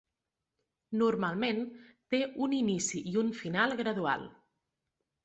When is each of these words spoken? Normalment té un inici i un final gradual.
Normalment 1.01 1.59
té 2.15 2.21
un 2.45 2.55
inici 2.61 3.03
i 3.13 3.13
un 3.25 3.29
final 3.43 3.77
gradual. 3.83 4.25